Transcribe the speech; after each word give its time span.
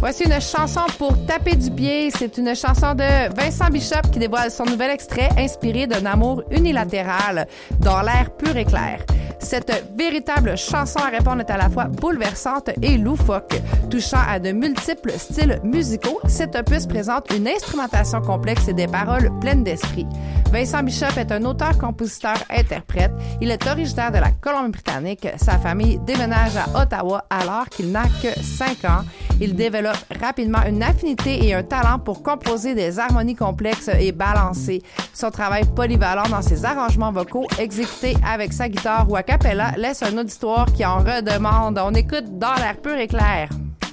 Voici 0.00 0.24
une 0.24 0.40
chanson 0.40 0.82
pour 0.98 1.14
taper 1.26 1.56
du 1.56 1.70
pied. 1.70 2.10
C'est 2.10 2.36
une 2.36 2.54
chanson 2.54 2.94
de 2.94 3.34
Vincent 3.34 3.68
Bishop 3.70 4.10
qui 4.12 4.18
dévoile 4.18 4.50
son 4.50 4.64
nouvel 4.64 4.90
extrait 4.90 5.30
inspiré 5.38 5.86
d'un 5.86 6.04
amour 6.04 6.42
unilatéral 6.50 7.46
dans 7.80 8.02
l'air 8.02 8.30
pur 8.36 8.56
et 8.56 8.64
clair. 8.64 9.00
Cette 9.38 9.94
véritable 9.96 10.56
chanson 10.56 11.00
à 11.00 11.10
répondre 11.10 11.40
est 11.40 11.50
à 11.50 11.58
la 11.58 11.68
fois 11.68 11.84
bouleversante 11.84 12.70
et 12.80 12.96
loufoque. 12.96 13.60
Touchant 13.90 14.22
à 14.26 14.38
de 14.38 14.52
multiples 14.52 15.12
styles 15.12 15.60
musicaux, 15.62 16.20
cet 16.26 16.56
opus 16.56 16.86
présente 16.86 17.30
une 17.30 17.46
instrumentation 17.46 18.22
complexe 18.22 18.68
et 18.68 18.72
des 18.72 18.86
paroles 18.86 19.30
pleines 19.40 19.62
d'esprit. 19.62 20.06
Vincent 20.50 20.82
Bishop 20.82 21.18
est 21.18 21.30
un 21.30 21.44
auteur, 21.44 21.76
compositeur, 21.76 22.36
interprète. 22.48 23.12
Il 23.40 23.50
est 23.50 23.66
originaire 23.66 24.12
de 24.12 24.18
la 24.18 24.30
Colombie-Britannique. 24.30 25.28
Sa 25.36 25.58
famille 25.58 25.98
déménage 26.06 26.56
à 26.56 26.80
Ottawa 26.80 27.24
alors 27.28 27.68
qu'il 27.68 27.92
n'a 27.92 28.04
que 28.04 28.40
5 28.40 28.84
ans. 28.84 29.04
Il 29.40 29.54
développe 29.54 29.98
rapidement 30.20 30.64
une 30.66 30.82
affinité 30.82 31.44
et 31.44 31.54
un 31.54 31.62
talent 31.62 31.98
pour 31.98 32.22
composer 32.22 32.74
des 32.74 32.98
harmonies 32.98 33.34
complexes 33.34 33.90
et 33.98 34.12
balancées. 34.12 34.82
Son 35.12 35.30
travail 35.30 35.64
polyvalent 35.74 36.28
dans 36.30 36.42
ses 36.42 36.64
arrangements 36.64 37.12
vocaux 37.12 37.46
exécutés 37.58 38.16
avec 38.26 38.52
sa 38.52 38.68
guitare 38.68 39.10
ou 39.10 39.16
à 39.16 39.22
capella 39.22 39.72
laisse 39.76 40.02
un 40.02 40.16
auditoire 40.16 40.72
qui 40.72 40.84
en 40.84 40.98
redemande. 40.98 41.80
On 41.84 41.94
écoute 41.94 42.38
Dans 42.38 42.54
l'air 42.54 42.76
pur 42.80 42.96
et 42.96 43.08
clair 43.08 43.48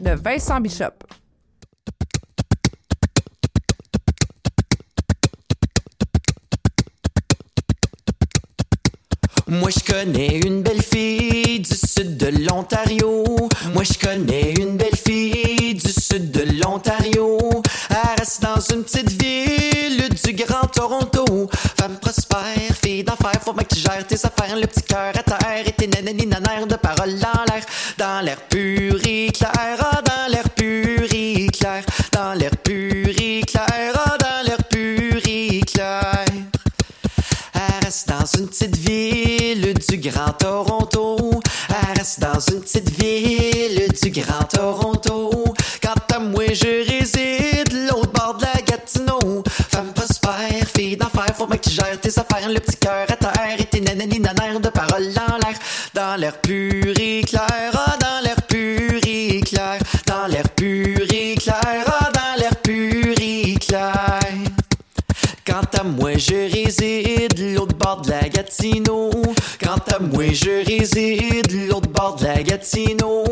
de 0.00 0.10
Vincent 0.10 0.60
Bishop. 0.60 0.94
Moi 9.48 9.70
je 9.70 9.92
connais 9.92 10.40
une 10.44 10.62
belle 10.62 10.82
fille 10.82 11.60
du 11.60 11.76
sud 11.76 12.16
de 12.16 12.26
l'Ontario. 12.48 13.24
Moi 13.72 13.84
je 13.84 13.96
connais 14.04 14.54
une 14.58 14.76
belle 14.76 14.96
fille 14.96 15.72
du 15.74 15.88
sud 15.88 16.32
de 16.32 16.60
l'Ontario. 16.60 17.38
Elle 17.90 18.18
reste 18.18 18.42
dans 18.42 18.58
une 18.58 18.82
petite 18.82 19.22
ville 19.22 20.08
du 20.08 20.32
Grand 20.32 20.66
Toronto. 20.66 21.48
Femme 21.78 21.96
prospère, 22.00 22.74
fille 22.82 23.04
d'affaires, 23.04 23.40
faut 23.40 23.52
que 23.52 23.62
tu 23.72 23.78
gères 23.78 24.04
tes 24.04 24.16
affaires, 24.16 24.56
le 24.60 24.66
petit 24.66 24.82
cœur 24.82 25.12
à 25.16 25.22
terre 25.22 25.64
et 25.64 25.70
tes 25.70 25.86
nanani 25.86 26.26
nanères 26.26 26.66
de 26.66 26.74
paroles 26.74 27.16
dans 27.20 27.44
l'air, 27.44 27.64
dans 27.98 28.24
l'air 28.24 28.40
pur 28.48 28.98
et 29.06 29.30
clair, 29.30 29.52
ah, 29.78 30.02
dans 30.02 30.32
l'air 30.32 30.50
pur 30.50 31.06
et 31.14 31.46
clair, 31.56 31.84
dans 32.10 32.32
l'air 32.34 32.56
pur 32.64 33.10
et 33.16 33.42
clair, 33.42 33.92
ah, 33.94 34.18
dans 34.18 34.44
l'air 34.44 34.64
pur 34.64 35.20
et 35.24 35.60
clair. 35.60 36.24
Elle 37.54 37.84
reste 37.84 38.08
dans 38.08 38.26
une 38.38 38.48
petite 38.48 38.76
ville 38.76 39.05
du 39.96 40.10
Grand 40.10 40.32
Toronto. 40.32 41.40
Elle 41.68 41.98
reste 41.98 42.20
dans 42.20 42.38
une 42.38 42.60
petite 42.60 42.90
ville 43.00 43.88
du 44.02 44.10
Grand 44.10 44.44
Toronto. 44.44 45.44
Quant 45.82 46.14
à 46.14 46.18
moi, 46.18 46.44
je 46.52 46.90
réside 46.90 47.72
l'autre 47.88 48.12
bord 48.12 48.36
de 48.36 48.44
la 48.44 48.60
Gatineau. 48.62 49.42
Femme 49.70 49.92
prospère, 49.94 50.66
fille 50.74 50.96
d'affaires, 50.96 51.34
faut 51.36 51.46
bien 51.46 51.56
que 51.56 51.68
tu 51.68 51.70
gères 51.70 52.00
tes 52.00 52.10
affaires, 52.18 52.48
le 52.48 52.60
petit 52.60 52.76
cœur 52.76 53.06
à 53.08 53.16
terre 53.16 53.56
et 53.58 53.64
tes 53.64 53.80
nanani 53.80 54.20
nanères 54.20 54.60
de 54.60 54.68
paroles 54.68 55.12
dans 55.14 55.36
l'air, 55.36 55.58
dans 55.94 56.16
l'air 56.16 56.40
pur 56.40 56.94
et 56.98 57.22
clair, 57.22 57.72
ah, 57.72 57.96
dans 57.98 58.22
l'air 58.22 58.42
pur 58.42 59.00
et 59.06 59.40
clair, 59.40 59.78
dans 60.06 60.26
l'air 60.26 60.48
pur 60.50 61.06
et 61.12 61.34
clair, 61.36 61.84
ah, 61.86 62.10
dans 62.12 62.40
l'air 62.40 62.56
pur 62.56 63.14
et 63.20 63.54
clair. 63.54 64.20
Quant 65.46 65.80
à 65.80 65.84
moi, 65.84 66.18
je 66.18 66.52
réside 66.52 67.54
l'autre 67.54 67.76
bord 67.76 68.02
de 68.02 68.10
la 68.10 68.28
Gatineau. 68.28 69.10
Quant 69.86 69.96
à 69.96 69.98
moi, 70.00 70.32
je 70.32 70.64
réside 70.64 71.68
l'autre 71.68 71.88
bord 71.88 72.16
de 72.16 72.24
la 72.24 72.42
Gatineau. 72.42 73.24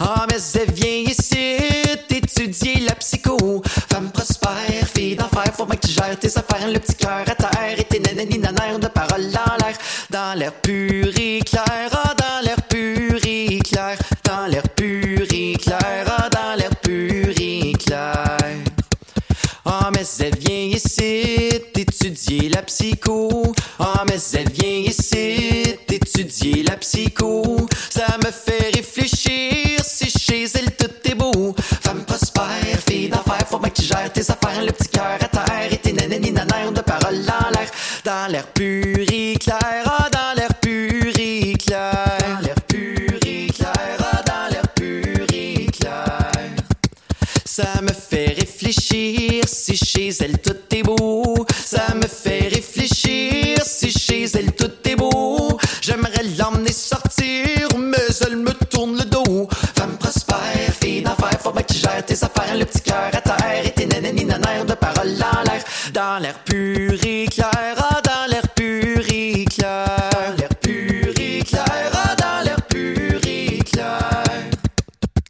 Ah, 0.00 0.26
mais 0.30 0.38
elle 0.54 0.72
vient 0.72 1.10
ici 1.10 1.56
étudier 2.10 2.80
la 2.80 2.94
psycho. 2.94 3.62
Femme 3.90 4.10
prospère, 4.10 4.88
fille 4.94 5.16
d'affaires, 5.16 5.54
faut 5.54 5.64
bien 5.64 5.76
que 5.76 5.86
tu 5.86 5.92
gères 5.92 6.18
tes 6.18 6.28
affaires, 6.28 6.68
le 6.70 6.78
petit 6.78 6.94
cœur 6.96 7.24
à 7.26 7.34
terre 7.34 7.78
et 7.78 7.84
tes 7.84 8.00
nanani 8.00 8.38
nanères 8.38 8.78
de 8.78 8.88
paroles 8.88 9.30
dans 9.30 9.56
l'air, 9.64 9.76
dans 10.10 10.38
l'air 10.38 10.52
pur 10.52 11.08
et 11.18 11.40
clair, 11.40 11.90
ah, 11.92 12.14
dans 12.18 12.44
l'air 12.44 12.60
pur 12.68 13.18
et 13.24 13.58
clair, 13.60 13.96
dans 14.24 14.46
l'air 14.46 14.68
pur 14.70 15.26
et 15.32 15.56
clair, 15.56 16.16
ah, 16.18 16.28
dans 16.28 16.58
l'air 16.58 16.74
pur 16.76 17.32
et 17.40 17.72
clair. 17.72 18.38
Ah, 19.64 19.90
mais 19.94 20.06
elle 20.20 20.36
vient 20.36 20.76
ici 20.76 21.48
étudier 21.74 22.48
la 22.48 22.62
psycho. 22.62 23.54
Ah, 23.78 24.04
mais 24.06 24.18
elle 24.34 24.50
vient 24.50 24.90
ici 24.90 25.76
la 26.62 26.76
psycho. 26.76 27.68
Ça 27.90 28.16
me 28.18 28.30
fait 28.30 28.70
réfléchir 28.74 29.80
si 29.84 30.10
chez 30.10 30.44
elle 30.54 30.70
tout 30.76 30.90
est 31.04 31.14
beau. 31.14 31.54
Femme 31.82 32.04
prospère, 32.04 32.78
fille 32.86 33.08
d'affaires, 33.08 33.46
faut 33.48 33.58
que 33.58 33.70
tu 33.70 33.82
tes 34.10 34.20
affaires, 34.20 34.64
le 34.64 34.72
petit 34.72 34.88
cœur 34.88 35.18
à 35.20 35.28
terre 35.28 35.72
et 35.72 35.78
tes 35.78 35.92
nanani 35.92 36.30
de 36.30 36.80
paroles 36.80 37.24
dans 37.24 37.50
l'air, 37.50 37.70
dans 38.04 38.32
clair. 39.38 39.58
Ah, 39.86 40.08
dans 40.10 40.34
clair. 41.56 42.18
Dans 42.20 42.40
l'air 42.40 42.60
pur 42.68 43.18
et 43.26 43.46
clair. 43.46 43.98
Ah, 43.98 44.22
dans 44.26 44.52
l'air 44.52 44.68
pur 44.74 45.26
et 45.32 45.66
clair. 45.66 46.32
Ça 47.44 47.80
me 47.82 47.92
fait 47.92 48.34
réfléchir 48.38 49.42
si 49.46 49.76
chez 49.76 50.08
elle 50.20 50.38
tout 50.38 50.61
gères 61.92 62.04
tes 62.04 62.24
affaires, 62.24 62.56
le 62.56 62.64
petit 62.64 62.80
cœur 62.80 63.10
à 63.12 63.20
terre 63.20 63.66
et 63.66 63.70
tes 63.70 63.86
nanani 63.86 64.24
nanères 64.24 64.64
de 64.64 64.74
paroles 64.74 65.16
dans 65.16 65.42
l'air, 65.42 65.62
dans 65.92 66.18
l'air 66.18 66.38
pur 66.44 66.92
et 67.04 67.26
clair, 67.26 67.74
ah, 67.76 68.00
dans 68.02 68.30
l'air 68.30 68.48
pur 68.54 69.02
et 69.10 69.44
clair. 69.44 69.86
Dans 70.12 70.36
l'air 70.36 70.54
pur 70.60 71.12
et 71.18 71.42
clair, 71.42 71.92
ah, 71.92 72.14
dans 72.16 72.44
l'air 72.44 72.62
pur 72.62 73.20
et 73.26 73.58
clair. 73.58 74.22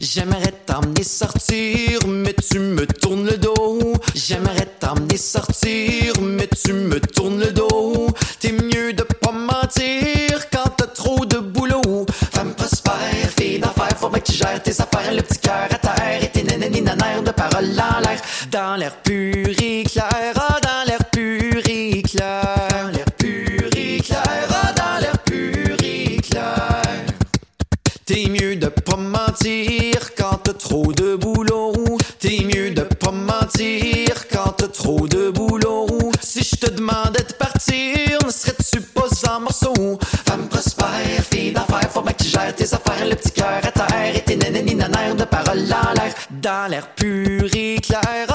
J'aimerais 0.00 0.52
t'emmener 0.64 1.02
sortir, 1.02 1.98
mais 2.06 2.34
tu 2.34 2.58
me 2.58 2.86
tournes 2.86 3.26
le 3.26 3.36
dos. 3.38 3.92
J'aimerais 4.14 4.68
t'emmener 4.80 5.16
sortir, 5.16 6.12
mais 6.20 6.48
tu 6.64 6.72
me 6.72 7.00
tournes 7.00 7.40
le 7.40 7.52
dos. 7.52 8.08
T'es 8.40 8.52
mieux 8.52 8.92
de 8.92 9.02
pas 9.02 9.32
mentir 9.32 10.48
quand 10.52 10.70
t'as 10.76 10.86
trop 10.86 11.24
de 11.26 11.38
boulot. 11.38 12.06
Femme 12.32 12.54
prospère, 12.54 13.30
fille 13.38 13.58
d'affaires, 13.58 13.98
faut 13.98 14.08
bien 14.08 14.20
que 14.20 14.32
tu 14.32 14.38
gères 14.38 14.62
tes 14.62 14.80
affaires, 14.80 15.12
le 15.12 15.22
petit 15.22 15.38
cœur 15.38 15.68
à 15.70 15.78
dans 18.56 18.76
l'air 18.76 18.96
pur 19.02 19.48
et 19.62 19.84
clair, 19.84 20.32
ah, 20.34 20.58
dans 20.62 20.88
l'air 20.88 21.04
pur 21.12 21.60
et 21.68 22.00
clair. 22.00 22.56
Dans 22.70 22.88
l'air 22.88 23.10
pur 23.18 23.68
et 23.76 24.00
clair, 24.00 24.48
ah, 24.48 24.72
dans 24.72 24.98
l'air 24.98 25.18
pur 25.18 25.76
et 25.84 26.16
clair. 26.22 26.82
T'es 28.06 28.26
mieux 28.30 28.56
de 28.56 28.68
pas 28.68 28.96
mentir 28.96 30.14
quand 30.16 30.38
t'as 30.42 30.54
trop 30.54 30.90
de 30.94 31.16
boulot. 31.16 31.74
T'es 32.18 32.38
mieux 32.44 32.70
de 32.70 32.80
pas 32.80 33.10
mentir 33.10 34.26
quand 34.32 34.52
t'as 34.56 34.68
trop 34.68 35.06
de 35.06 35.28
boulot. 35.28 36.12
Si 36.22 36.42
je 36.42 36.56
te 36.56 36.70
demandais 36.70 37.24
de 37.24 37.34
partir, 37.34 38.18
ne 38.24 38.30
serais-tu 38.30 38.80
pas 38.80 39.08
en 39.30 39.40
morceaux? 39.40 39.98
Femme 40.26 40.48
prospère, 40.48 41.22
fille 41.30 41.52
d'affaires, 41.52 41.90
faut 41.92 42.00
que 42.00 42.12
tu 42.14 42.28
gères 42.28 42.54
tes 42.54 42.72
affaires, 42.72 43.06
le 43.06 43.16
petit 43.16 43.32
cœur 43.32 43.60
à 43.62 43.70
terre 43.70 44.16
et 44.16 44.20
tes 44.22 44.36
nanani 44.36 44.74
nanères 44.74 45.14
de 45.14 45.24
paroles 45.24 45.66
dans 45.68 45.92
l'air, 45.94 46.14
dans 46.30 46.70
l'air 46.70 46.88
pur 46.94 47.48
et 47.54 47.76
clair, 47.82 48.25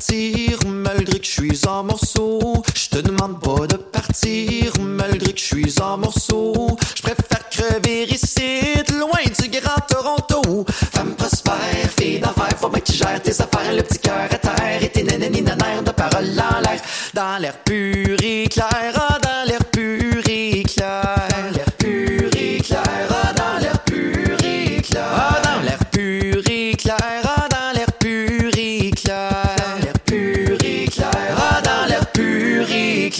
partir 0.00 0.58
malgré 0.66 1.18
que 1.18 1.26
je 1.26 1.30
suis 1.30 1.68
en 1.68 1.84
morceaux. 1.84 2.62
Je 2.74 2.88
te 2.88 3.02
demande 3.02 3.38
pas 3.38 3.66
de 3.66 3.76
partir 3.76 4.72
malgré 4.80 5.34
que 5.34 5.38
je 5.38 5.44
suis 5.44 5.74
en 5.82 5.98
morceaux. 5.98 6.78
Je 6.96 7.02
préfère 7.02 7.46
crever 7.50 8.04
ici, 8.04 8.76
loin 8.98 9.20
du 9.38 9.60
grand 9.60 9.80
Toronto. 9.86 10.64
Femme 10.94 11.14
prospère, 11.16 11.90
fille 11.98 12.18
d'affaires, 12.18 12.56
faut 12.58 12.70
bien 12.70 12.80
que 12.80 12.90
tu 12.90 12.96
gères 12.96 13.20
tes 13.20 13.42
affaires, 13.42 13.74
le 13.76 13.82
petit 13.82 13.98
cœur 13.98 14.24
à 14.30 14.38
terre 14.38 14.82
et 14.82 14.88
tes 14.88 15.02
nanani 15.02 15.42
nanères 15.42 15.82
de 15.82 15.90
paroles 15.90 16.30
en 16.30 16.60
l'air. 16.60 16.80
Dans 17.12 17.36
l'air 17.38 17.58
pur 17.58 18.16
et 18.22 18.48
clair, 18.48 18.94
ah, 18.94 19.18
dans 19.22 19.46
l'air 19.46 19.64
pur 19.66 20.22
et 20.26 20.62
clair. 20.62 21.14
Dans 21.28 21.54
l'air 21.54 21.72
pur 21.72 22.30
et 22.38 22.58
clair, 22.62 22.82
ah, 23.10 23.32
dans 23.34 23.60
l'air 23.60 23.78
pur 23.80 24.44
et 24.44 24.80
clair. 24.80 25.04
Ah, 25.12 25.42
dans 25.44 25.60
l'air 25.62 25.84
pur 25.92 26.42
et 26.48 26.74
clair. 26.74 27.29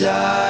shine. 0.01 0.50